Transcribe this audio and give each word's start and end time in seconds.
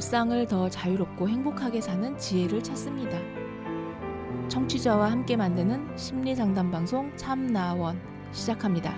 일상을 0.00 0.46
더 0.46 0.70
자유롭고 0.70 1.28
행복하게 1.28 1.82
사는 1.82 2.16
지혜를 2.16 2.62
찾습니다. 2.62 3.18
청취자와 4.48 5.10
함께 5.10 5.36
만드는 5.36 5.98
심리 5.98 6.34
상담 6.34 6.70
방송 6.70 7.14
참나원 7.18 8.00
시작합니다. 8.32 8.94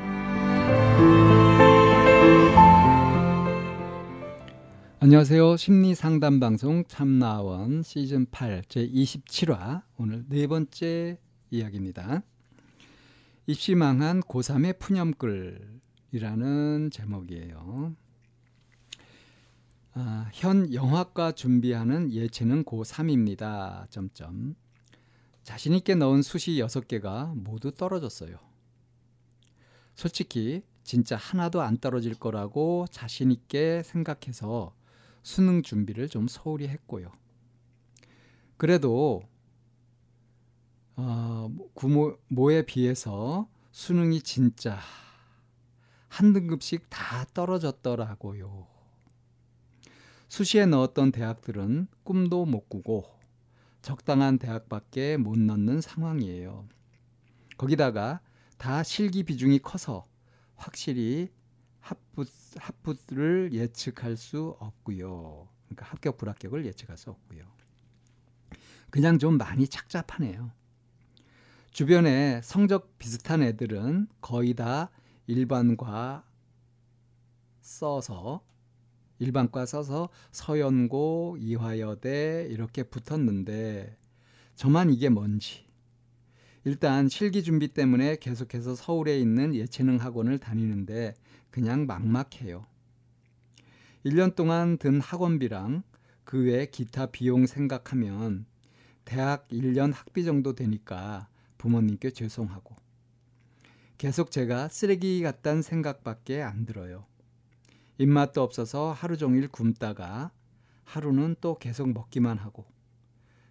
안녕하세요. 5.00 5.56
심리 5.56 5.96
상담 5.96 6.38
방송 6.38 6.84
참나원 6.84 7.82
시즌 7.82 8.24
8 8.30 8.62
제 8.68 8.86
27화 8.86 9.82
오늘 9.98 10.24
네 10.28 10.46
번째 10.46 11.18
이야기입니다. 11.50 12.22
입시 13.48 13.74
망한 13.74 14.20
고3의 14.20 14.78
푸념글이라는 14.78 16.90
제목이에요. 16.92 17.96
아, 19.94 20.30
현 20.32 20.72
영화과 20.72 21.32
준비하는 21.32 22.12
예체능 22.12 22.64
고3입니다. 22.64 23.90
점점. 23.90 24.54
자신 25.42 25.74
있게 25.74 25.94
넣은 25.94 26.22
수시 26.22 26.52
6개가 26.52 27.34
모두 27.34 27.72
떨어졌어요. 27.72 28.38
솔직히 29.94 30.62
진짜 30.82 31.16
하나도 31.16 31.60
안 31.60 31.76
떨어질 31.76 32.14
거라고 32.14 32.86
자신 32.90 33.30
있게 33.30 33.82
생각해서 33.82 34.74
수능 35.22 35.62
준비를 35.62 36.08
좀 36.08 36.26
소홀히 36.26 36.68
했고요. 36.68 37.12
그래도 38.56 39.22
어, 40.96 41.50
구모에 41.74 42.62
비해서 42.62 43.48
수능이 43.72 44.22
진짜 44.22 44.78
한 46.08 46.32
등급씩 46.32 46.88
다 46.88 47.26
떨어졌더라고요. 47.34 48.66
수시에 50.32 50.64
넣었던 50.64 51.12
대학들은 51.12 51.88
꿈도 52.04 52.46
못 52.46 52.66
꾸고 52.70 53.04
적당한 53.82 54.38
대학밖에 54.38 55.18
못 55.18 55.38
넣는 55.38 55.82
상황이에요. 55.82 56.66
거기다가 57.58 58.22
다 58.56 58.82
실기 58.82 59.24
비중이 59.24 59.58
커서 59.58 60.08
확실히 60.56 61.30
합부, 61.80 62.24
합부를 62.56 63.50
예측할 63.52 64.16
수 64.16 64.56
없고요. 64.58 65.50
그러니까 65.66 65.84
합격 65.84 66.16
불합격을 66.16 66.64
예측할 66.64 66.96
수 66.96 67.10
없고요. 67.10 67.44
그냥 68.88 69.18
좀 69.18 69.36
많이 69.36 69.68
착잡하네요. 69.68 70.50
주변에 71.72 72.40
성적 72.42 72.96
비슷한 72.96 73.42
애들은 73.42 74.08
거의 74.22 74.54
다 74.54 74.88
일반과 75.26 76.24
써서 77.60 78.42
일반과 79.22 79.66
써서 79.66 80.08
서연고, 80.32 81.36
이화여대 81.38 82.48
이렇게 82.50 82.82
붙었는데 82.82 83.96
저만 84.56 84.90
이게 84.90 85.08
뭔지 85.08 85.64
일단 86.64 87.08
실기 87.08 87.42
준비 87.42 87.68
때문에 87.68 88.16
계속해서 88.16 88.74
서울에 88.74 89.18
있는 89.18 89.54
예체능 89.54 89.96
학원을 89.96 90.38
다니는데 90.38 91.14
그냥 91.50 91.86
막막해요. 91.86 92.66
1년 94.04 94.34
동안 94.34 94.78
든 94.78 95.00
학원비랑 95.00 95.82
그 96.24 96.38
외 96.44 96.66
기타 96.66 97.06
비용 97.06 97.46
생각하면 97.46 98.46
대학 99.04 99.48
1년 99.48 99.92
학비 99.92 100.24
정도 100.24 100.54
되니까 100.54 101.28
부모님께 101.58 102.10
죄송하고 102.10 102.74
계속 103.98 104.30
제가 104.32 104.68
쓰레기 104.68 105.22
같다는 105.22 105.62
생각밖에 105.62 106.42
안 106.42 106.64
들어요. 106.64 107.11
입맛도 108.02 108.42
없어서 108.42 108.90
하루 108.90 109.16
종일 109.16 109.46
굶다가 109.46 110.32
하루는 110.82 111.36
또 111.40 111.56
계속 111.56 111.92
먹기만 111.92 112.36
하고 112.36 112.64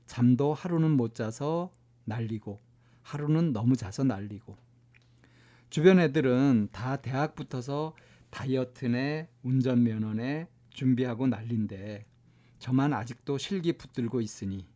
잠도 0.07 0.53
하루는 0.53 0.91
못 0.91 1.15
자서 1.15 1.71
날리고 2.03 2.59
하루는 3.01 3.53
너무 3.53 3.77
자서 3.77 4.03
날리고. 4.03 4.57
주변 5.69 5.99
애들은 5.99 6.67
다 6.73 6.97
대학 6.97 7.33
붙어서 7.35 7.95
다이어트네 8.29 9.29
운전면허네 9.43 10.49
준비하고 10.69 11.27
난린데 11.27 12.05
저만 12.59 12.91
아직도 12.91 13.37
실기 13.37 13.77
붙들고 13.77 14.19
있으니. 14.19 14.67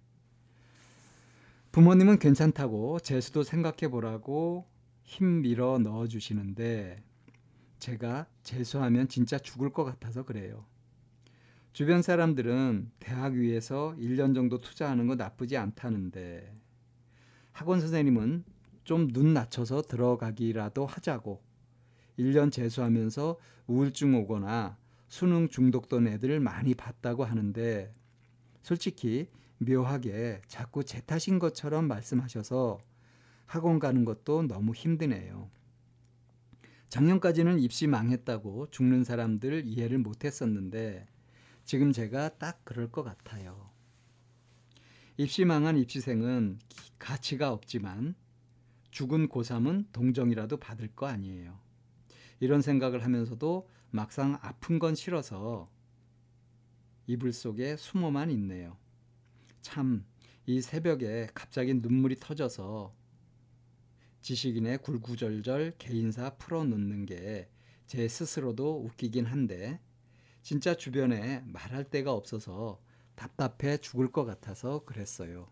부모님은 1.73 2.19
괜찮다고 2.19 3.01
재수도 3.01 3.44
생각해 3.44 3.91
보라고 3.91 4.66
힘 5.03 5.41
밀어 5.41 5.79
넣어 5.79 6.07
주시는데 6.07 7.03
제가 7.85 8.25
재수하면 8.41 9.07
진짜 9.07 9.38
죽을 9.38 9.72
것 9.72 9.84
같아서 9.84 10.25
그래요. 10.25 10.66
주변 11.72 12.01
사람들은 12.01 12.90
대학 13.00 13.34
위에서 13.34 13.96
1년 14.00 14.34
정도 14.34 14.59
투자하는 14.59 15.06
거 15.06 15.13
나쁘지 15.13 15.56
않다는데 15.56 16.51
학원 17.51 17.79
선생님은 17.81 18.44
좀 18.85 19.12
눈 19.13 19.35
낮춰서 19.35 19.84
들어가기라도 19.84 20.88
하자고 20.88 21.44
1년 22.18 22.51
재수하면서 22.51 23.38
우울증 23.68 24.16
오거나 24.16 24.78
수능 25.07 25.47
중독된 25.47 26.07
애들 26.07 26.40
많이 26.40 26.73
봤다고 26.73 27.23
하는데 27.23 27.94
솔직히 28.63 29.29
묘하게 29.59 30.41
자꾸 30.47 30.84
제 30.84 31.02
탓인 31.02 31.38
것처럼 31.38 31.88
말씀하셔서 31.88 32.79
학원 33.46 33.78
가는 33.78 34.06
것도 34.06 34.47
너무 34.47 34.73
힘드네요. 34.73 35.52
작년까지는 36.90 37.59
입시 37.59 37.88
망했다고 37.88 38.69
죽는 38.69 39.03
사람들 39.03 39.63
이해를 39.66 39.97
못했었는데 39.97 41.07
지금 41.66 41.91
제가 41.91 42.38
딱 42.38 42.63
그럴 42.63 42.91
것 42.91 43.03
같아요. 43.03 43.72
입시 45.18 45.46
망한 45.46 45.78
입시생은 45.78 46.59
가치가 47.00 47.51
없지만 47.51 48.16
죽은 48.91 49.29
고3은 49.29 49.91
동정이라도 49.91 50.57
받을 50.57 50.88
거 50.90 51.07
아니에요. 51.07 51.59
이런 52.40 52.62
생각을 52.62 53.03
하면서도 53.03 53.67
막상 53.91 54.38
아픈 54.41 54.79
건 54.79 54.96
싫어서 54.96 55.69
이불 57.07 57.34
속에 57.34 57.78
숨어만 57.78 58.31
있네요. 58.31 58.78
참, 59.62 60.06
이 60.46 60.62
새벽에 60.62 61.28
갑자기 61.34 61.73
눈물이 61.73 62.17
터져서 62.17 62.94
지식인의 64.25 64.79
굴구절절 64.79 65.75
개인사 65.77 66.35
풀어놓는 66.37 67.05
게 67.05 67.55
제 67.87 68.07
스스로도 68.07 68.83
웃기긴 68.83 69.25
한데 69.25 69.79
진짜 70.41 70.75
주변에 70.75 71.41
말할 71.45 71.89
데가 71.89 72.11
없어서 72.13 72.81
답답해 73.15 73.77
죽을 73.77 74.11
것 74.11 74.25
같아서 74.25 74.83
그랬어요. 74.85 75.49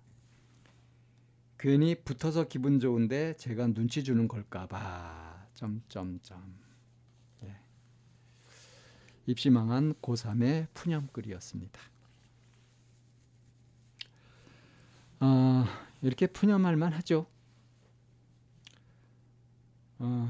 괜히 1.57 1.95
붙어서 1.95 2.47
기분 2.47 2.79
좋은데 2.79 3.35
제가 3.37 3.67
눈치 3.67 4.03
주는 4.03 4.27
걸까봐 4.27 5.47
점점점 5.53 6.59
네. 7.41 7.55
입시망한 9.27 9.93
고3의 10.01 10.67
푸념글이었습니다. 10.73 11.79
어, 15.21 15.65
이렇게 16.01 16.27
푸념할 16.27 16.75
만하죠. 16.75 17.27
어, 20.03 20.29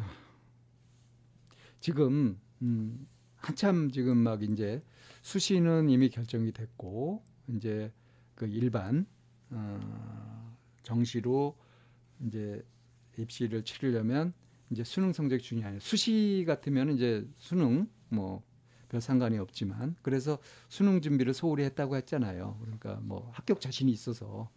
지금 1.79 2.39
음, 2.61 3.07
한참 3.35 3.89
지금 3.91 4.17
막 4.17 4.43
이제 4.43 4.81
수시는 5.23 5.89
이미 5.89 6.09
결정이 6.09 6.51
됐고 6.51 7.23
이제 7.47 7.91
그 8.35 8.45
일반 8.45 9.07
어, 9.49 10.55
정시로 10.83 11.57
이제 12.27 12.63
입시를 13.17 13.63
치르려면 13.63 14.33
이제 14.69 14.83
수능 14.83 15.11
성적 15.11 15.39
중요해요. 15.39 15.79
수시 15.79 16.43
같으면 16.47 16.91
이제 16.91 17.27
수능 17.37 17.89
뭐 18.09 18.43
별 18.89 19.01
상관이 19.01 19.39
없지만 19.39 19.95
그래서 20.03 20.37
수능 20.69 21.01
준비를 21.01 21.33
소홀히 21.33 21.63
했다고 21.63 21.95
했잖아요. 21.95 22.59
그러니까 22.61 22.99
뭐 23.01 23.31
합격 23.33 23.59
자신이 23.59 23.91
있어서 23.91 24.51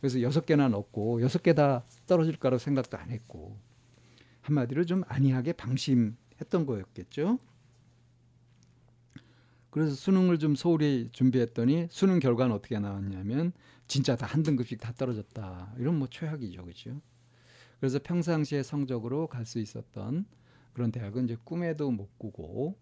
그래서 0.00 0.22
여섯 0.22 0.46
개나 0.46 0.68
넣고 0.68 1.20
여섯 1.20 1.42
개 1.42 1.52
다 1.52 1.84
떨어질 2.06 2.38
거라고 2.38 2.58
생각도 2.58 2.96
안 2.96 3.10
했고 3.10 3.58
한마디로 4.44 4.84
좀 4.84 5.02
안이하게 5.08 5.54
방심했던 5.54 6.66
거였겠죠. 6.66 7.38
그래서 9.70 9.94
수능을 9.94 10.38
좀 10.38 10.54
소홀히 10.54 11.08
준비했더니 11.12 11.88
수능 11.90 12.20
결과는 12.20 12.54
어떻게 12.54 12.78
나왔냐면 12.78 13.52
진짜 13.88 14.16
다 14.16 14.26
한 14.26 14.42
등급씩 14.42 14.80
다 14.80 14.92
떨어졌다. 14.96 15.74
이런 15.78 15.98
뭐 15.98 16.08
최악이죠, 16.10 16.62
그렇죠? 16.64 17.00
그래서 17.80 17.98
평상시에 18.02 18.62
성적으로 18.62 19.26
갈 19.28 19.44
수 19.46 19.58
있었던 19.60 20.26
그런 20.72 20.92
대학은 20.92 21.24
이제 21.24 21.36
꿈에도 21.44 21.90
못 21.90 22.18
꾸고 22.18 22.76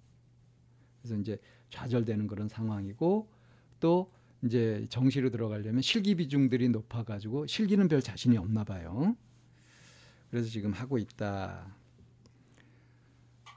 그래서 1.03 1.17
이제 1.17 1.39
좌절되는 1.71 2.27
그런 2.27 2.49
상황이고 2.49 3.29
또 3.81 4.13
이제 4.45 4.87
정시로 4.91 5.31
들어가려면 5.31 5.83
실기 5.83 6.15
비중들이 6.17 6.69
높아가지고 6.71 7.47
실기는 7.47 7.89
별 7.89 8.01
자신이 8.03 8.37
없나 8.39 8.65
봐요. 8.65 9.17
그래서 10.33 10.49
지금 10.49 10.73
하고 10.73 10.97
있다. 10.97 11.77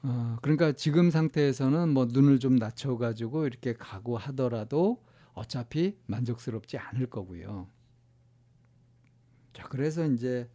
어, 0.04 0.38
그러니까 0.42 0.74
지금 0.74 1.10
상태에서는 1.10 1.88
뭐 1.88 2.06
눈을 2.06 2.40
좀 2.40 2.58
낮춰가지고 2.58 3.48
이렇게 3.48 3.72
가고 3.72 4.18
하더라도 4.18 5.02
어차피 5.32 5.98
만족스럽지 6.06 6.78
않을 6.78 7.10
거고요. 7.10 7.70
자, 9.54 9.64
그래서 9.70 10.06
이제 10.06 10.50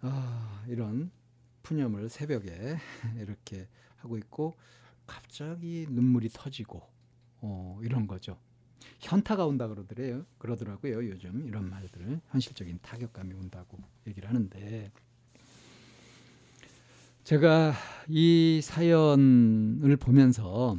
아, 0.00 0.64
이런 0.66 1.10
푸념을 1.62 2.08
새벽에 2.08 2.78
이렇게 3.20 3.68
하고 3.96 4.16
있고 4.16 4.56
갑자기 5.06 5.86
눈물이 5.90 6.30
터지고 6.30 6.88
어, 7.42 7.78
이런 7.82 8.06
거죠. 8.06 8.38
현타가 9.00 9.46
온다 9.46 9.68
그러더래요. 9.68 10.24
그러더라고요. 10.38 11.08
요즘 11.08 11.46
이런 11.46 11.68
말들을 11.68 12.20
현실적인 12.28 12.78
타격감이 12.82 13.34
온다고 13.34 13.78
얘기를 14.06 14.28
하는데 14.28 14.90
제가 17.24 17.72
이 18.08 18.60
사연을 18.62 19.96
보면서 19.96 20.76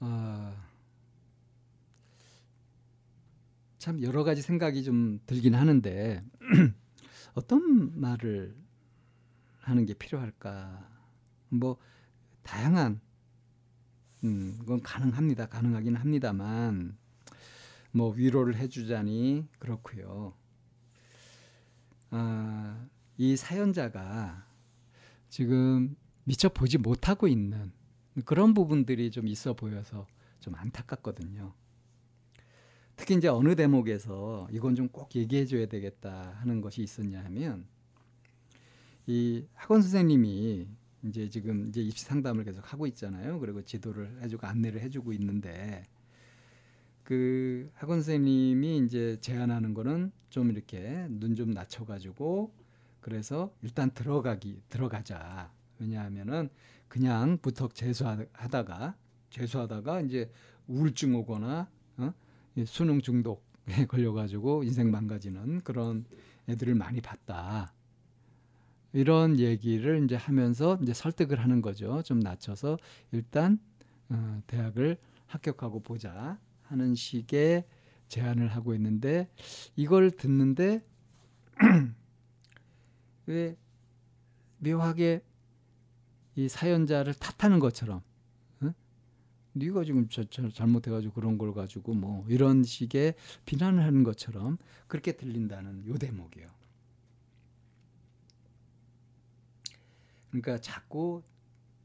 어, 0.00 0.64
참 3.78 4.02
여러 4.02 4.24
가지 4.24 4.42
생각이 4.42 4.82
좀 4.82 5.20
들긴 5.26 5.54
하는데 5.54 6.22
어떤 7.34 8.00
말을 8.00 8.54
하는 9.60 9.86
게 9.86 9.94
필요할까? 9.94 10.88
뭐 11.48 11.76
다양한 12.42 13.00
음, 14.24 14.56
그건 14.60 14.80
가능합니다. 14.82 15.46
가능하긴 15.46 15.96
합니다만 15.96 16.96
뭐 17.92 18.10
위로를 18.10 18.56
해주자니 18.56 19.46
그렇고요. 19.58 20.34
아, 22.10 22.86
이 23.18 23.36
사연자가 23.36 24.46
지금 25.28 25.96
미처 26.24 26.48
보지 26.48 26.78
못하고 26.78 27.28
있는 27.28 27.72
그런 28.24 28.54
부분들이 28.54 29.10
좀 29.10 29.26
있어 29.28 29.54
보여서 29.54 30.06
좀 30.40 30.54
안타깝거든요. 30.54 31.52
특히 32.96 33.16
이제 33.16 33.28
어느 33.28 33.56
대목에서 33.56 34.48
이건 34.52 34.74
좀 34.76 34.88
꼭 34.88 35.14
얘기해 35.16 35.44
줘야 35.46 35.66
되겠다 35.66 36.36
하는 36.40 36.60
것이 36.60 36.82
있었냐 36.82 37.24
하면 37.24 37.66
이 39.06 39.44
학원 39.54 39.82
선생님이 39.82 40.68
이제 41.04 41.28
지금 41.28 41.66
이제 41.68 41.80
입시 41.82 42.04
상담을 42.04 42.44
계속 42.44 42.72
하고 42.72 42.86
있잖아요. 42.86 43.38
그리고 43.40 43.62
지도를 43.62 44.22
해주고 44.22 44.46
안내를 44.46 44.80
해주고 44.80 45.12
있는데 45.14 45.84
그 47.02 47.70
학원 47.74 47.98
선생님이 47.98 48.78
이제 48.86 49.18
제안하는 49.20 49.74
거는 49.74 50.10
좀 50.30 50.50
이렇게 50.50 51.06
눈 51.10 51.34
좀 51.36 51.50
낮춰가지고 51.50 52.52
그래서 53.00 53.52
일단 53.62 53.90
들어가기 53.90 54.62
들어가자. 54.68 55.52
왜냐하면은 55.78 56.48
그냥 56.88 57.38
부턱 57.42 57.74
재수하다가 57.74 58.96
재수하다가 59.30 60.00
이제 60.02 60.30
우울증 60.66 61.14
오거나 61.16 61.68
어? 61.98 62.14
수능 62.66 63.00
중독에 63.02 63.40
걸려가지고 63.88 64.64
인생 64.64 64.90
망가지는 64.90 65.60
그런 65.62 66.06
애들을 66.48 66.74
많이 66.74 67.00
봤다. 67.00 67.74
이런 68.94 69.40
얘기를 69.40 70.02
이제 70.04 70.14
하면서 70.14 70.78
이제 70.80 70.94
설득을 70.94 71.40
하는 71.40 71.60
거죠. 71.60 72.00
좀 72.04 72.20
낮춰서 72.20 72.78
일단 73.10 73.58
어, 74.08 74.40
대학을 74.46 74.96
합격하고 75.26 75.80
보자 75.80 76.38
하는 76.62 76.94
식의 76.94 77.64
제안을 78.06 78.48
하고 78.48 78.72
있는데 78.74 79.28
이걸 79.74 80.12
듣는데 80.12 80.80
왜 83.26 83.56
묘하게 84.58 85.22
이 86.36 86.48
사연자를 86.48 87.14
탓하는 87.14 87.58
것처럼 87.58 88.00
어? 88.60 88.72
네가 89.54 89.82
지금 89.82 90.08
저, 90.08 90.22
저 90.22 90.48
잘못해가지고 90.48 91.14
그런 91.14 91.36
걸 91.36 91.52
가지고 91.52 91.94
뭐 91.94 92.24
이런 92.28 92.62
식의 92.62 93.14
비난을 93.44 93.82
하는 93.82 94.04
것처럼 94.04 94.56
그렇게 94.86 95.16
들린다는 95.16 95.84
요 95.88 95.94
대목이요. 95.94 96.63
그러니까 100.34 100.58
자꾸 100.58 101.22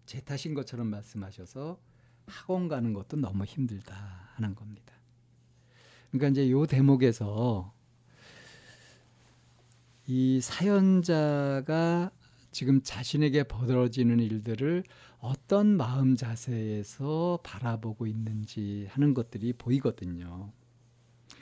제 0.08 0.22
탓인 0.22 0.56
것처럼 0.56 0.88
말씀하셔서 0.88 1.80
학원 2.26 2.68
가는 2.68 2.94
것도 2.94 3.18
너무 3.18 3.46
힘들다 3.46 3.94
하는 4.34 4.56
겁니다. 4.56 4.96
그러니까 6.10 6.30
이제 6.30 6.50
요 6.50 6.66
대목에서 6.66 7.72
이 10.08 10.42
사연자가 10.42 12.10
지금 12.52 12.82
자신에게 12.82 13.44
벌어지는 13.44 14.20
일들을 14.20 14.84
어떤 15.20 15.78
마음 15.78 16.16
자세에서 16.16 17.42
바라보고 17.44 18.08
있는지 18.08 18.88
하는 18.90 19.14
것들이 19.14 19.54
보이거든요. 19.54 20.52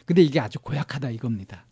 근데 0.05 0.21
이게 0.21 0.41
아주 0.41 0.59
고약하다 0.59 1.11
이겁니다. 1.11 1.65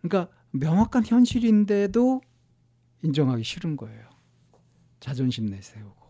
그러니까 0.00 0.34
명확한 0.50 1.06
현실인데도 1.06 2.22
인정하기 3.02 3.42
싫은 3.44 3.76
거예요. 3.76 4.08
자존심 5.00 5.46
내세우고. 5.46 6.08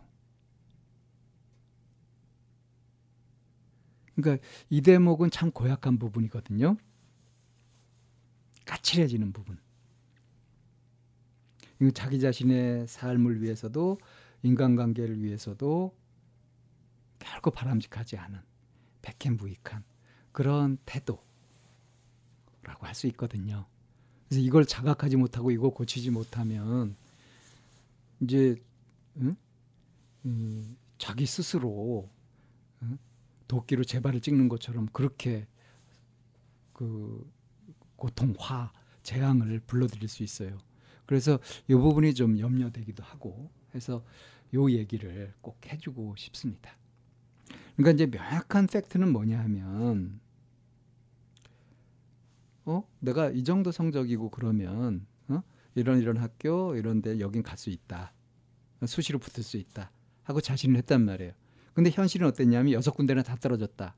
그러니까 4.16 4.44
이 4.68 4.82
대목은 4.82 5.30
참 5.30 5.50
고약한 5.50 5.98
부분이거든요. 5.98 6.76
까칠해지는 8.66 9.32
부분. 9.32 9.58
자기 11.94 12.20
자신의 12.20 12.86
삶을 12.86 13.40
위해서도 13.40 13.98
인간관계를 14.42 15.22
위해서도 15.22 15.96
결코 17.18 17.50
바람직하지 17.50 18.18
않은 18.18 18.40
백행무익한 19.02 19.84
그런 20.32 20.76
태도라고 20.84 21.24
할 22.80 22.94
수 22.94 23.06
있거든요. 23.08 23.69
그래서 24.30 24.42
이걸 24.44 24.64
자각하지 24.64 25.16
못하고 25.16 25.50
이거 25.50 25.70
고치지 25.70 26.10
못하면 26.10 26.94
이제 28.20 28.62
응? 29.16 29.36
음, 30.24 30.76
자기 30.98 31.26
스스로 31.26 32.08
응? 32.82 32.96
도끼로 33.48 33.82
재발을 33.82 34.20
찍는 34.20 34.48
것처럼 34.48 34.86
그렇게 34.92 35.48
그 36.72 37.28
고통, 37.96 38.32
화, 38.38 38.70
재앙을 39.02 39.58
불러들일 39.66 40.08
수 40.08 40.22
있어요. 40.22 40.56
그래서 41.06 41.40
이 41.66 41.74
부분이 41.74 42.14
좀 42.14 42.38
염려되기도 42.38 43.02
하고 43.02 43.50
해서 43.74 44.04
요 44.54 44.70
얘기를 44.70 45.34
꼭 45.40 45.58
해주고 45.66 46.14
싶습니다. 46.16 46.70
그러니까 47.76 47.94
이제 47.94 48.06
명확한 48.06 48.68
팩트는 48.68 49.12
뭐냐 49.12 49.40
하면 49.40 50.20
어 52.64 52.86
내가 53.00 53.30
이 53.30 53.44
정도 53.44 53.72
성적이고 53.72 54.30
그러면 54.30 55.06
어? 55.28 55.42
이런 55.74 56.00
이런 56.00 56.16
학교 56.18 56.74
이런데 56.76 57.18
여긴 57.20 57.42
갈 57.42 57.56
수 57.56 57.70
있다 57.70 58.12
수시로 58.86 59.18
붙을 59.18 59.42
수 59.44 59.56
있다 59.56 59.90
하고 60.22 60.40
자신을 60.40 60.76
했단 60.78 61.04
말이에요. 61.04 61.32
근데 61.74 61.90
현실은 61.90 62.26
어땠냐면 62.26 62.72
여섯 62.72 62.92
군데나 62.92 63.22
다 63.22 63.36
떨어졌다. 63.36 63.94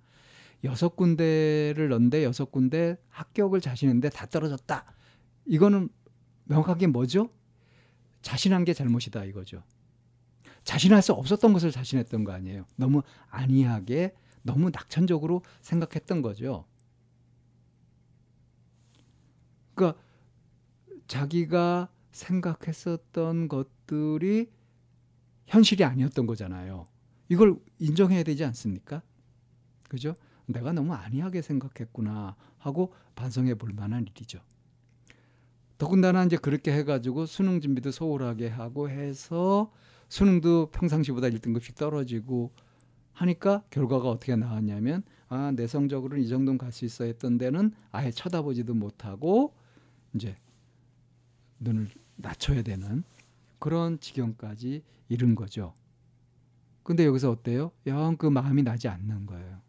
여섯 0.64 0.95
군데를 0.97 1.88
넣는데 1.88 2.25
여섯 2.25 2.50
군데 2.50 2.97
합격을 3.09 3.61
자신했는데 3.61 4.11
다 4.11 4.26
떨어졌다. 4.26 4.85
이거는 5.47 5.88
명확하게 6.45 6.87
뭐죠? 6.88 7.31
자신한 8.23 8.64
게 8.64 8.73
잘못이다 8.73 9.25
이거죠. 9.25 9.62
자신할 10.64 11.02
수 11.02 11.12
없었던 11.12 11.52
것을 11.52 11.71
자신했던 11.73 12.25
거 12.25 12.33
아니에요. 12.33 12.66
너무 12.76 13.02
안이하게 13.31 14.14
너무 14.42 14.71
낙천적으로 14.71 15.42
생각했던 15.61 16.23
거죠. 16.23 16.66
그러니까 19.75 20.00
자기가 21.07 21.88
생각했었던 22.12 23.49
것들이 23.49 24.50
현실이 25.47 25.85
아니었던 25.85 26.26
거잖아요. 26.26 26.87
이걸 27.29 27.57
인정해야 27.79 28.23
되지 28.23 28.45
않습니까? 28.45 29.02
그죠? 29.88 30.14
내가 30.47 30.73
너무 30.73 30.93
안이하게 30.95 31.43
생각했구나 31.43 32.37
하고 32.59 32.93
반성해 33.14 33.55
볼 33.55 33.73
만한 33.73 34.07
일이죠. 34.07 34.41
더군다나 35.79 36.25
이제 36.25 36.37
그렇게 36.37 36.73
해가지고 36.73 37.26
수능 37.26 37.61
준비도 37.61 37.91
소홀하게 37.91 38.49
하고 38.49 38.88
해서 38.88 39.73
수능도 40.09 40.71
평상시보다 40.71 41.29
1등급씩 41.29 41.75
떨어지고 41.75 42.52
하니까 43.12 43.64
결과가 43.71 44.09
어떻게 44.11 44.37
나왔냐면 44.37 45.02
아 45.29 45.52
내성적으로는 45.57 46.23
이 46.23 46.29
정도는 46.29 46.59
갈 46.59 46.71
수 46.71 46.85
있어 46.85 47.05
했던 47.05 47.37
데는 47.38 47.73
아예 47.91 48.11
쳐다보지도 48.11 48.75
못하고 48.75 49.55
이제 50.14 50.35
눈을 51.61 51.88
낮춰야 52.16 52.62
되는 52.62 53.04
그런 53.59 53.99
지경까지 54.00 54.83
이른 55.09 55.35
거죠. 55.35 55.75
근데 56.83 57.04
여기서 57.07 57.31
어때요? 57.31 57.73
영 57.87 58.16
그 58.16 58.26
마음이 58.26 58.62
나지 58.62 58.88
않는 58.88 59.26
거예요. 59.26 59.61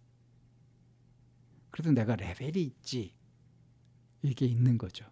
그래도 1.70 1.92
내가 1.92 2.16
레벨이 2.16 2.62
있지. 2.62 3.14
이게 4.22 4.46
있는 4.46 4.78
거죠. 4.78 5.06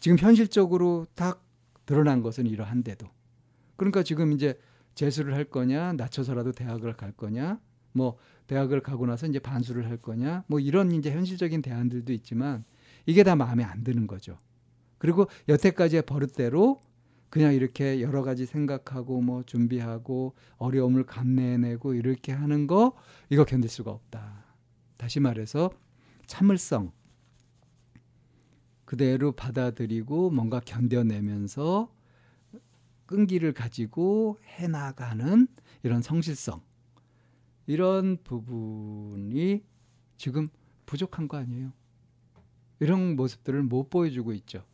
지금 0.00 0.18
현실적으로 0.18 1.06
딱 1.14 1.44
드러난 1.86 2.22
것은 2.22 2.46
이러한데도. 2.46 3.08
그러니까 3.76 4.02
지금 4.02 4.32
이제 4.32 4.60
재수를 4.94 5.34
할 5.34 5.44
거냐, 5.44 5.94
낮춰서라도 5.94 6.52
대학을 6.52 6.96
갈 6.96 7.12
거냐, 7.12 7.60
뭐 7.92 8.18
대학을 8.48 8.80
가고 8.80 9.06
나서 9.06 9.26
이제 9.26 9.38
반수를 9.38 9.86
할 9.88 9.96
거냐, 9.96 10.44
뭐 10.46 10.60
이런 10.60 10.92
이제 10.92 11.10
현실적인 11.10 11.62
대안들도 11.62 12.12
있지만 12.12 12.64
이게 13.08 13.22
다 13.22 13.34
마음에 13.34 13.64
안 13.64 13.84
드는 13.84 14.06
거죠. 14.06 14.36
그리고 14.98 15.28
여태까지의 15.48 16.02
버릇대로 16.02 16.78
그냥 17.30 17.54
이렇게 17.54 18.02
여러 18.02 18.22
가지 18.22 18.44
생각하고 18.44 19.22
뭐 19.22 19.42
준비하고 19.44 20.34
어려움을 20.58 21.04
감내해내고 21.04 21.94
이렇게 21.94 22.32
하는 22.32 22.66
거 22.66 22.94
이거 23.30 23.46
견딜 23.46 23.70
수가 23.70 23.92
없다. 23.92 24.44
다시 24.98 25.20
말해서 25.20 25.70
참을성 26.26 26.92
그대로 28.84 29.32
받아들이고 29.32 30.28
뭔가 30.28 30.60
견뎌내면서 30.60 31.90
끈기를 33.06 33.54
가지고 33.54 34.38
해나가는 34.44 35.48
이런 35.82 36.02
성실성 36.02 36.60
이런 37.66 38.18
부분이 38.22 39.64
지금 40.18 40.48
부족한 40.84 41.26
거 41.28 41.38
아니에요? 41.38 41.72
이런 42.80 43.16
모습들을 43.16 43.62
못 43.62 43.90
보여주고 43.90 44.32
있죠. 44.34 44.64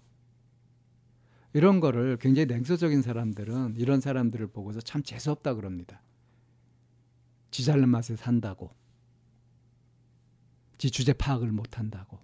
이런 1.52 1.80
거를 1.80 2.16
굉장히 2.16 2.46
냉소적인 2.46 3.02
사람들은 3.02 3.76
이런 3.78 4.00
사람들을 4.00 4.48
보고서 4.48 4.80
참 4.80 5.02
재수없다 5.02 5.54
그럽니다. 5.54 6.02
지 7.50 7.64
잘난 7.64 7.88
맛에 7.88 8.16
산다고. 8.16 8.74
지 10.76 10.90
주제 10.90 11.12
파악을 11.12 11.52
못 11.52 11.78
한다고. 11.78 12.18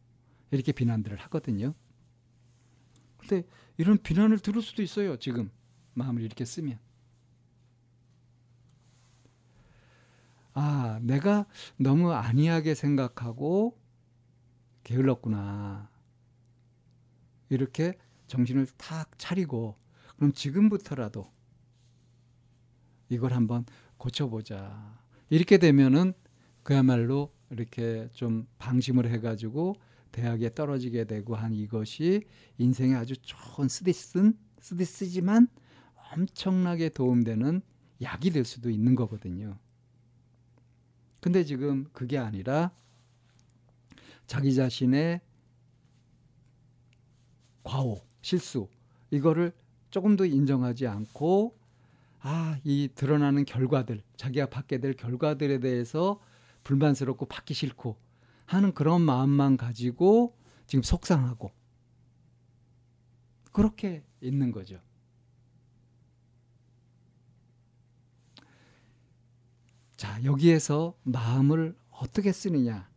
이렇게 0.50 0.72
비난들을 0.72 1.16
하거든요. 1.18 1.74
근데 3.18 3.44
이런 3.76 3.96
비난을 3.96 4.40
들을 4.40 4.60
수도 4.60 4.82
있어요, 4.82 5.16
지금. 5.16 5.50
마음을 5.94 6.22
이렇게 6.22 6.44
쓰면. 6.44 6.78
아, 10.52 10.98
내가 11.02 11.46
너무 11.76 12.12
안이하게 12.12 12.74
생각하고 12.74 13.79
게을렀구나. 14.84 15.90
이렇게 17.48 17.98
정신을 18.26 18.66
탁 18.76 19.10
차리고 19.18 19.76
그럼 20.16 20.32
지금부터라도 20.32 21.30
이걸 23.08 23.32
한번 23.32 23.64
고쳐보자. 23.96 24.98
이렇게 25.28 25.58
되면은 25.58 26.12
그야말로 26.62 27.32
이렇게 27.50 28.08
좀 28.12 28.46
방심을 28.58 29.10
해가지고 29.10 29.76
대학에 30.12 30.54
떨어지게 30.54 31.04
되고 31.04 31.34
한 31.34 31.54
이것이 31.54 32.24
인생에 32.58 32.94
아주 32.94 33.14
좋은 33.20 33.68
쓰디쓴 33.68 34.38
쓰디쓰지만 34.60 35.48
엄청나게 36.12 36.90
도움되는 36.90 37.62
약이 38.02 38.30
될 38.30 38.44
수도 38.44 38.70
있는 38.70 38.94
거거든요. 38.94 39.58
근데 41.20 41.44
지금 41.44 41.86
그게 41.92 42.18
아니라 42.18 42.72
자기 44.30 44.54
자신의 44.54 45.20
과오, 47.64 48.00
실수 48.22 48.68
이거를 49.10 49.52
조금도 49.90 50.24
인정하지 50.24 50.86
않고 50.86 51.58
아, 52.20 52.56
이 52.62 52.88
드러나는 52.94 53.44
결과들, 53.44 54.04
자기가 54.16 54.46
받게 54.46 54.78
될 54.78 54.94
결과들에 54.94 55.58
대해서 55.58 56.20
불만스럽고 56.62 57.26
받기 57.26 57.54
싫고 57.54 57.96
하는 58.46 58.72
그런 58.72 59.00
마음만 59.00 59.56
가지고 59.56 60.36
지금 60.68 60.84
속상하고 60.84 61.50
그렇게 63.50 64.04
있는 64.20 64.52
거죠. 64.52 64.80
자, 69.96 70.22
여기에서 70.22 70.96
마음을 71.02 71.76
어떻게 71.90 72.30
쓰느냐, 72.30 72.89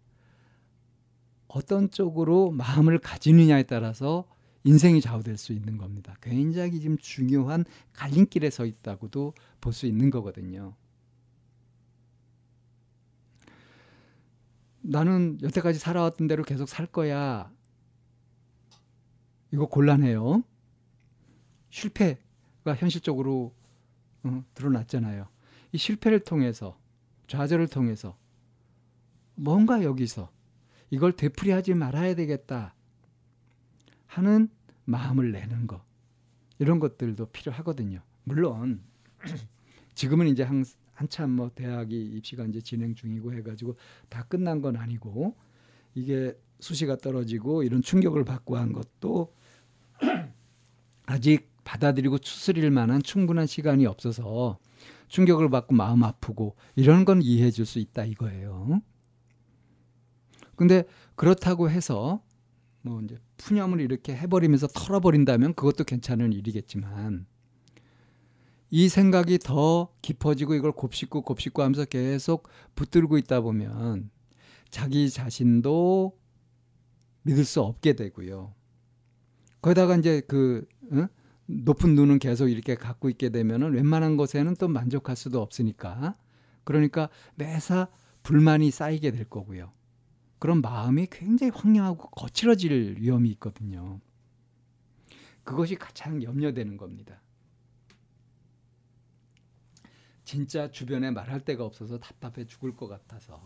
어떤 1.54 1.92
쪽으로 1.92 2.52
마음을 2.52 2.98
가지느냐에 2.98 3.64
따라서 3.64 4.28
인생이 4.64 5.02
좌우될 5.02 5.38
수 5.38 5.54
있는 5.54 5.78
겁니다. 5.78 6.16
굉장히 6.22 6.80
지금 6.80 6.98
중요한 6.98 7.64
갈림길에 7.94 8.50
서 8.50 8.66
있다고도 8.66 9.34
볼 9.62 9.74
수 9.74 9.86
있는 9.86 10.10
거거든요. 10.10 10.76
나는 14.82 15.38
여태까지 15.42 15.80
살아왔던 15.80 16.28
대로 16.28 16.44
계속 16.44 16.68
살 16.68 16.86
거야. 16.88 17.52
이거 19.52 19.68
곤란해요. 19.68 20.44
실패가 21.70 22.76
현실적으로 22.76 23.54
어, 24.24 24.44
드러났잖아요. 24.56 25.28
이 25.72 25.78
실패를 25.78 26.22
통해서 26.22 26.78
좌절을 27.28 27.68
통해서 27.68 28.18
뭔가 29.36 29.84
여기서 29.84 30.30
이걸 30.94 31.12
되풀이하지 31.12 31.74
말아야 31.74 32.14
되겠다 32.14 32.76
하는 34.06 34.48
마음을 34.86 35.32
내는 35.32 35.66
것 35.66 35.82
이런 36.60 36.80
것들도 36.80 37.32
필요하거든요. 37.32 38.00
물론 38.26 38.80
지금은 39.96 40.28
이제 40.28 40.44
한, 40.44 40.64
한참 40.94 41.32
뭐 41.32 41.50
대학이 41.56 42.00
입시가 42.00 42.46
이제 42.46 42.62
진행 42.62 42.94
중이고 42.94 43.34
해가지고 43.34 43.76
다 44.08 44.24
끝난 44.26 44.62
건 44.62 44.76
아니고 44.76 45.36
이게 45.96 46.38
수시가 46.60 46.98
떨어지고 46.98 47.64
이런 47.64 47.82
충격을 47.82 48.24
받고 48.24 48.56
한 48.56 48.72
것도 48.72 49.34
아직 51.08 51.50
받아들이고 51.64 52.20
추스릴 52.20 52.70
만한 52.70 53.02
충분한 53.02 53.48
시간이 53.48 53.88
없어서 53.88 54.60
충격을 55.08 55.50
받고 55.50 55.74
마음 55.74 56.04
아프고 56.04 56.56
이런 56.76 57.04
건 57.04 57.24
이해해 57.24 57.50
줄 57.50 57.66
수 57.66 57.80
있다 57.80 58.06
이거예요. 58.06 58.84
근데 60.56 60.84
그렇다고 61.16 61.70
해서 61.70 62.22
뭐 62.82 63.02
이제 63.02 63.18
푸념을 63.38 63.80
이렇게 63.82 64.16
해버리면서 64.16 64.68
털어버린다면 64.68 65.56
그것도 65.56 65.84
괜찮은 65.86 66.34
일이겠지만 66.34 67.26
이 68.70 68.90
생각이 68.90 69.40
더 69.40 69.94
깊어지고 70.02 70.56
이걸 70.56 70.72
곱씹고 70.72 71.22
곱씹고 71.22 71.62
하면서 71.62 71.86
계속 71.86 72.50
붙들고 72.76 73.18
있다 73.20 73.42
보면 73.42 74.10
자기 74.70 75.10
자신도 75.10 76.18
믿을 77.22 77.46
수 77.46 77.62
없게 77.62 77.94
되고요. 77.94 78.54
거기다가 79.62 79.96
이제 79.96 80.22
그 80.28 80.68
응? 80.92 81.08
높은 81.46 81.96
눈은 81.96 82.20
계속 82.20 82.50
이렇게 82.50 82.76
갖고 82.76 83.10
있게 83.10 83.30
되면은 83.30 83.74
웬만한 83.74 84.18
것에는 84.18 84.56
또 84.56 84.68
만족할 84.68 85.16
수도 85.16 85.42
없으니까 85.42 86.18
그러니까 86.64 87.10
매사 87.36 87.88
불만이 88.24 88.72
쌓이게 88.72 89.12
될 89.12 89.26
거고요. 89.26 89.72
그런 90.44 90.60
마음이 90.60 91.08
굉장히 91.10 91.54
황량하고 91.56 92.10
거칠어질 92.10 92.98
위험이 93.00 93.30
있거든요. 93.30 94.02
그것이 95.46 95.76
가장 95.76 96.22
염려되는 96.22 96.76
겁니다. 96.76 97.22
진짜 100.26 100.70
주변에 100.70 101.12
말할 101.12 101.46
데가 101.46 101.64
없어서 101.64 101.98
답답해 101.98 102.46
죽을 102.46 102.76
것 102.76 102.90
같아서. 102.90 103.42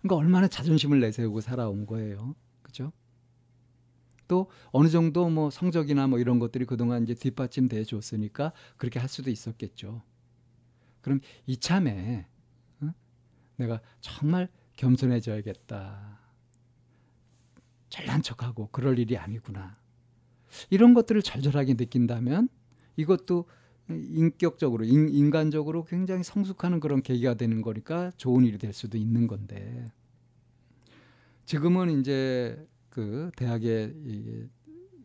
그러니까 0.00 0.16
얼마나 0.16 0.48
자존심을 0.48 0.98
내세우고 1.00 1.42
살아온 1.42 1.84
거예요. 1.84 2.34
그죠? 2.62 2.90
또 4.28 4.50
어느 4.70 4.88
정도 4.88 5.28
뭐 5.28 5.50
성적이나 5.50 6.06
뭐 6.06 6.18
이런 6.18 6.38
것들이 6.38 6.64
그동안 6.64 7.02
이제 7.02 7.12
뒷받침돼 7.12 7.84
줬으니까 7.84 8.54
그렇게 8.78 8.98
할 8.98 9.10
수도 9.10 9.28
있었겠죠. 9.28 10.00
그럼 11.02 11.20
이참에 11.44 12.26
어? 12.80 12.94
내가 13.56 13.82
정말 14.00 14.48
겸손해져야겠다. 14.78 16.18
잘난 17.90 18.22
척하고 18.22 18.68
그럴 18.70 18.98
일이 18.98 19.18
아니구나. 19.18 19.76
이런 20.70 20.94
것들을 20.94 21.20
절절하게 21.22 21.74
느낀다면 21.74 22.48
이것도 22.96 23.46
인격적으로 23.90 24.84
인, 24.84 25.30
간적으로 25.30 25.84
굉장히 25.84 26.22
성숙하는 26.22 26.80
그런 26.80 27.02
계기가 27.02 27.34
되는 27.34 27.60
거니까 27.60 28.12
좋은 28.16 28.44
일이 28.44 28.58
될 28.58 28.72
수도 28.72 28.98
있는 28.98 29.26
건데 29.26 29.90
지금은 31.44 31.98
이제 32.00 32.66
그 32.90 33.30
대학에 33.36 33.94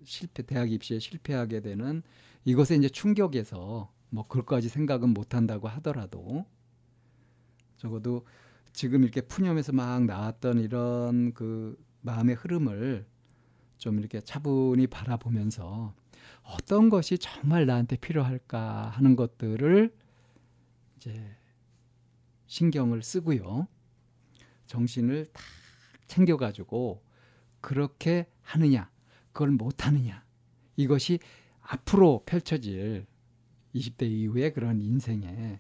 실패 0.04 0.44
대학 0.44 0.72
입시에 0.72 1.00
실패하게 1.00 1.62
되는 1.62 2.04
이것에 2.44 2.76
이제 2.76 2.90
충격에서 2.90 3.92
뭐 4.10 4.28
그것까지 4.28 4.68
생각은 4.68 5.10
못 5.10 5.34
한다고 5.34 5.70
하더라도 5.70 6.46
적어도 7.78 8.26
지금 8.74 9.04
이렇게 9.04 9.22
푸념에서 9.22 9.72
막 9.72 10.04
나왔던 10.06 10.60
이런 10.60 11.34
그 11.34 11.82
마음의 12.02 12.36
흐름을 12.36 13.06
좀 13.78 14.00
이렇게 14.00 14.20
차분히 14.20 14.88
바라보면서 14.88 15.94
어떤 16.44 16.90
것이 16.90 17.18
정말 17.18 17.66
나한테 17.66 17.96
필요할까 17.98 18.90
하는 18.90 19.16
것들을 19.16 19.96
이제 20.98 21.36
신경을 22.48 23.04
쓰고요. 23.04 23.68
정신을 24.66 25.28
다 25.32 25.42
챙겨가지고 26.08 27.04
그렇게 27.62 28.28
하느냐, 28.42 28.90
그걸 29.32 29.52
못하느냐. 29.52 30.24
이것이 30.76 31.20
앞으로 31.62 32.24
펼쳐질 32.26 33.06
20대 33.74 34.04
이후의 34.10 34.54
그런 34.54 34.82
인생에 34.82 35.60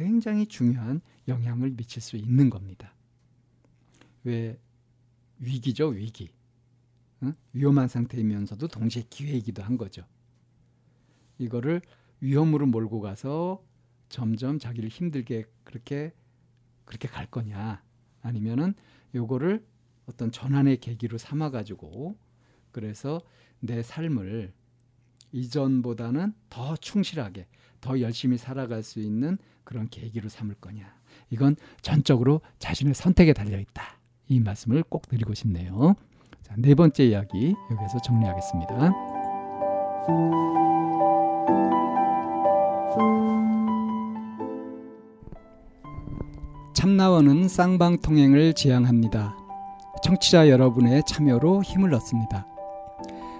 굉장히 0.00 0.46
중요한 0.46 1.02
영향을 1.28 1.72
미칠 1.76 2.00
수 2.00 2.16
있는 2.16 2.48
겁니다. 2.48 2.94
왜 4.24 4.58
위기죠, 5.38 5.88
위기. 5.88 6.30
응? 7.22 7.34
위험한 7.52 7.86
상태이면서도 7.86 8.66
동시에 8.68 9.04
기회이기도 9.10 9.62
한 9.62 9.76
거죠. 9.76 10.06
이거를 11.36 11.82
위험으로 12.20 12.64
몰고 12.64 13.02
가서 13.02 13.62
점점 14.08 14.58
자기를 14.58 14.88
힘들게 14.88 15.44
그렇게 15.64 16.14
그렇게 16.86 17.06
갈 17.06 17.26
거냐 17.26 17.82
아니면은 18.22 18.72
요거를 19.14 19.62
어떤 20.06 20.32
전환의 20.32 20.78
계기로 20.78 21.18
삼아 21.18 21.50
가지고 21.50 22.18
그래서 22.72 23.20
내 23.60 23.82
삶을 23.82 24.54
이전보다는 25.32 26.32
더 26.48 26.76
충실하게 26.76 27.46
더 27.80 28.00
열심히 28.00 28.36
살아갈 28.36 28.82
수 28.82 29.00
있는 29.00 29.38
그런 29.64 29.88
계기로 29.88 30.28
삼을 30.28 30.56
거냐 30.60 30.94
이건 31.30 31.56
전적으로 31.82 32.40
자신의 32.58 32.94
선택에 32.94 33.32
달려 33.32 33.58
있다 33.58 33.98
이 34.28 34.40
말씀을 34.40 34.82
꼭 34.84 35.08
드리고 35.08 35.34
싶네요 35.34 35.94
자, 36.50 36.56
네 36.58 36.74
번째 36.74 37.04
이야기 37.04 37.54
여기서 37.70 38.00
정리하겠습니다. 38.02 38.92
참나원은 46.74 47.46
쌍방통행을 47.46 48.54
지향합니다. 48.54 49.36
청취자 50.02 50.48
여러분의 50.48 51.02
참여로 51.06 51.62
힘을 51.62 51.94
얻습니다. 51.94 52.49